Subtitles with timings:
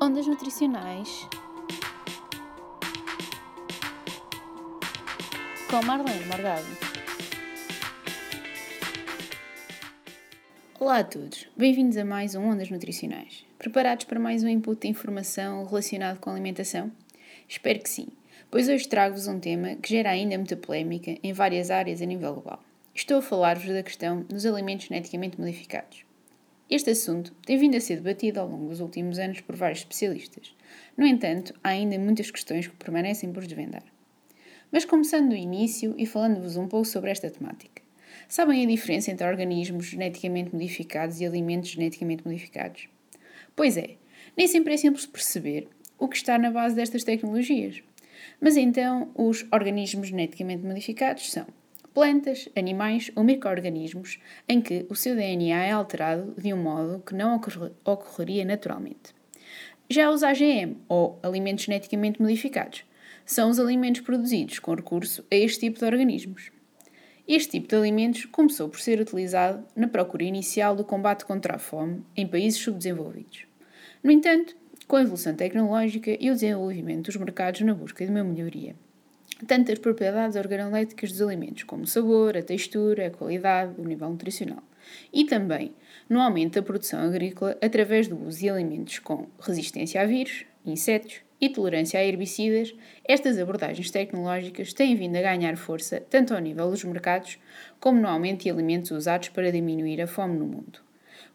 [0.00, 1.28] Ondas nutricionais
[5.68, 6.64] com Marlene Morgado.
[10.78, 13.44] Olá a todos, bem-vindos a mais um Ondas Nutricionais.
[13.58, 16.92] Preparados para mais um input de informação relacionado com alimentação?
[17.48, 18.06] Espero que sim,
[18.52, 22.34] pois hoje trago-vos um tema que gera ainda muita polémica em várias áreas a nível
[22.34, 22.62] global.
[22.94, 26.07] Estou a falar-vos da questão dos alimentos geneticamente modificados.
[26.70, 30.54] Este assunto tem vindo a ser debatido ao longo dos últimos anos por vários especialistas.
[30.98, 33.84] No entanto, há ainda muitas questões que permanecem por desvendar.
[34.70, 37.80] Mas começando do início e falando-vos um pouco sobre esta temática.
[38.28, 42.90] Sabem a diferença entre organismos geneticamente modificados e alimentos geneticamente modificados?
[43.56, 43.96] Pois é,
[44.36, 47.82] nem sempre é simples perceber o que está na base destas tecnologias.
[48.38, 51.46] Mas então, os organismos geneticamente modificados são
[51.98, 57.12] plantas, animais ou micro-organismos em que o seu DNA é alterado de um modo que
[57.12, 57.40] não
[57.84, 59.12] ocorreria naturalmente.
[59.90, 62.84] Já os AGM, ou alimentos geneticamente modificados,
[63.26, 66.52] são os alimentos produzidos com recurso a este tipo de organismos.
[67.26, 71.58] Este tipo de alimentos começou por ser utilizado na procura inicial do combate contra a
[71.58, 73.44] fome em países subdesenvolvidos.
[74.04, 74.54] No entanto,
[74.86, 78.76] com a evolução tecnológica e o desenvolvimento dos mercados na busca de uma melhoria
[79.46, 84.10] tanto as propriedades organolépticas dos alimentos, como o sabor, a textura, a qualidade, o nível
[84.10, 84.62] nutricional,
[85.12, 85.72] e também
[86.08, 91.20] no aumento da produção agrícola através do uso de alimentos com resistência a vírus, insetos
[91.40, 96.70] e tolerância a herbicidas, estas abordagens tecnológicas têm vindo a ganhar força tanto ao nível
[96.70, 97.38] dos mercados
[97.78, 100.80] como no aumento de alimentos usados para diminuir a fome no mundo.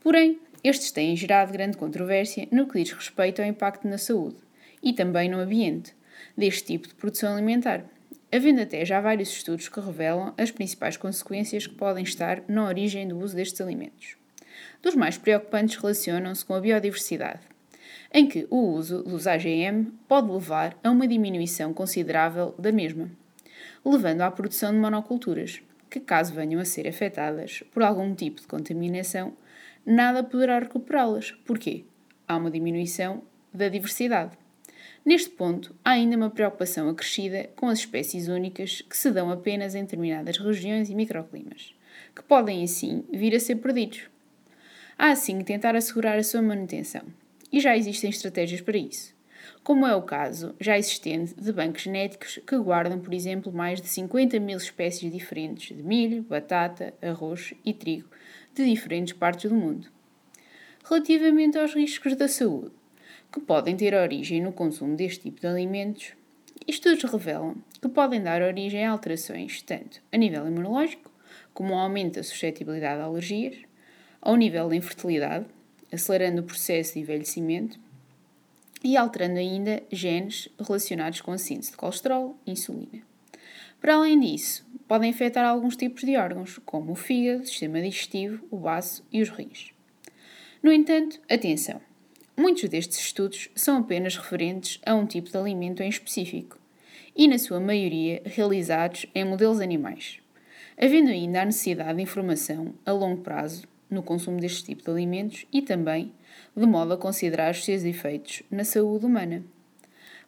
[0.00, 4.36] Porém, estes têm gerado grande controvérsia no que diz respeito ao impacto na saúde
[4.82, 5.94] e também no ambiente,
[6.36, 7.84] deste tipo de produção alimentar,
[8.32, 13.08] havendo até já vários estudos que revelam as principais consequências que podem estar na origem
[13.08, 14.16] do uso destes alimentos.
[14.82, 17.40] Dos mais preocupantes relacionam-se com a biodiversidade,
[18.12, 23.10] em que o uso dos AGM pode levar a uma diminuição considerável da mesma,
[23.84, 28.46] levando à produção de monoculturas, que, caso venham a ser afetadas por algum tipo de
[28.46, 29.32] contaminação,
[29.84, 31.32] nada poderá recuperá-las.
[31.46, 31.84] Porquê?
[32.26, 34.36] Há uma diminuição da diversidade.
[35.08, 39.74] Neste ponto, há ainda uma preocupação acrescida com as espécies únicas que se dão apenas
[39.74, 41.74] em determinadas regiões e microclimas,
[42.14, 44.02] que podem assim vir a ser perdidos.
[44.98, 47.04] Há assim que tentar assegurar a sua manutenção,
[47.50, 49.14] e já existem estratégias para isso,
[49.64, 53.88] como é o caso já existente de bancos genéticos que guardam, por exemplo, mais de
[53.88, 58.10] 50 mil espécies diferentes de milho, batata, arroz e trigo
[58.54, 59.88] de diferentes partes do mundo.
[60.84, 62.77] Relativamente aos riscos da saúde,
[63.32, 66.12] que podem ter origem no consumo deste tipo de alimentos,
[66.66, 71.10] estudos revelam que podem dar origem a alterações tanto a nível imunológico,
[71.52, 73.56] como o aumento da suscetibilidade a alergias,
[74.20, 75.46] ao nível da infertilidade,
[75.92, 77.78] acelerando o processo de envelhecimento
[78.82, 83.02] e alterando ainda genes relacionados com a síntese de colesterol e insulina.
[83.80, 88.44] Para além disso, podem afetar alguns tipos de órgãos, como o fígado, o sistema digestivo,
[88.50, 89.72] o baço e os rins.
[90.62, 91.87] No entanto, atenção!
[92.38, 96.56] Muitos destes estudos são apenas referentes a um tipo de alimento em específico
[97.16, 100.20] e, na sua maioria, realizados em modelos animais,
[100.80, 105.46] havendo ainda a necessidade de informação a longo prazo no consumo deste tipo de alimentos
[105.52, 106.12] e também
[106.56, 109.42] de modo a considerar os seus efeitos na saúde humana.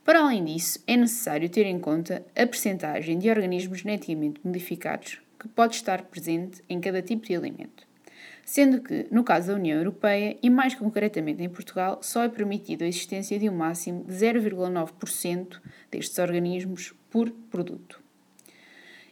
[0.05, 5.47] Para além disso, é necessário ter em conta a percentagem de organismos geneticamente modificados que
[5.47, 7.89] pode estar presente em cada tipo de alimento
[8.45, 12.85] sendo que, no caso da União Europeia e mais concretamente em Portugal, só é permitida
[12.85, 18.01] a existência de um máximo de 0,9% destes organismos por produto.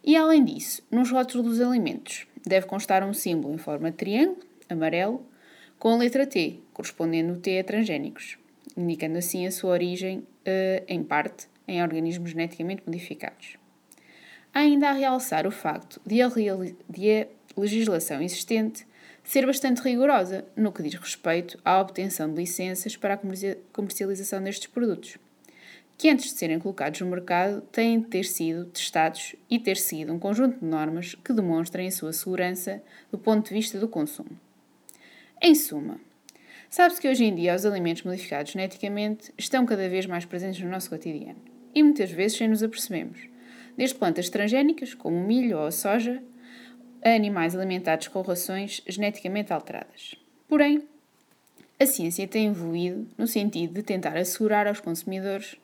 [0.04, 4.38] E além disso, nos rótulos dos alimentos deve constar um símbolo em forma de triângulo,
[4.68, 5.26] amarelo,
[5.78, 8.38] com a letra T, correspondendo o T a transgénicos,
[8.76, 13.56] indicando assim a sua origem, uh, em parte, em organismos geneticamente modificados.
[14.52, 16.28] Ainda a realçar o facto de a
[17.56, 18.86] legislação existente
[19.28, 23.20] ser bastante rigorosa no que diz respeito à obtenção de licenças para a
[23.74, 25.18] comercialização destes produtos,
[25.98, 30.14] que antes de serem colocados no mercado têm de ter sido testados e ter seguido
[30.14, 32.82] um conjunto de normas que demonstrem a sua segurança
[33.12, 34.30] do ponto de vista do consumo.
[35.42, 36.00] Em suma,
[36.70, 40.70] sabe-se que hoje em dia os alimentos modificados geneticamente estão cada vez mais presentes no
[40.70, 41.42] nosso cotidiano
[41.74, 43.18] e muitas vezes sem nos apercebemos,
[43.76, 46.22] desde plantas transgénicas, como o milho ou a soja,
[47.02, 50.14] a animais alimentados com rações geneticamente alteradas.
[50.48, 50.82] Porém,
[51.80, 55.56] a ciência tem evoluído no sentido de tentar assegurar aos consumidores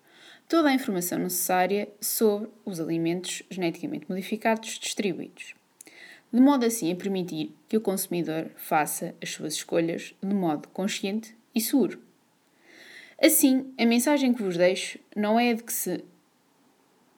[0.49, 5.55] toda a informação necessária sobre os alimentos geneticamente modificados distribuídos,
[6.33, 11.35] de modo assim a permitir que o consumidor faça as suas escolhas de modo consciente
[11.55, 11.99] e seguro.
[13.21, 16.05] Assim, a mensagem que vos deixo não é de que se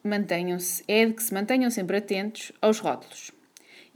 [0.04, 3.32] mantenham-se, é de que se mantenham sempre atentos aos rótulos.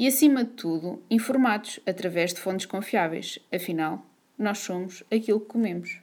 [0.01, 3.39] E, acima de tudo, informados através de fontes confiáveis.
[3.55, 4.03] Afinal,
[4.39, 6.01] nós somos aquilo que comemos.